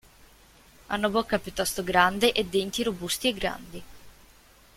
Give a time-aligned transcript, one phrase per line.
[0.87, 3.83] Hanno bocca piuttosto grande e denti robusti e grandi.